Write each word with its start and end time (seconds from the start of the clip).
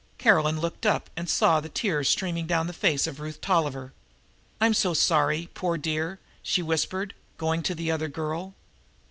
Caroline 0.17 0.59
looked 0.59 0.83
up 0.83 1.11
and 1.15 1.29
saw 1.29 1.59
the 1.59 1.69
tears 1.69 2.09
streaming 2.09 2.47
down 2.47 2.65
the 2.65 2.73
face 2.73 3.05
of 3.05 3.19
Ruth 3.19 3.39
Tolliver. 3.39 3.93
"I'm 4.59 4.73
so 4.73 4.95
sorry, 4.95 5.49
poor 5.53 5.77
dear!" 5.77 6.17
she 6.41 6.63
whispered, 6.63 7.13
going 7.37 7.61
to 7.61 7.75
the 7.75 7.91
other 7.91 8.07
girl. 8.07 8.55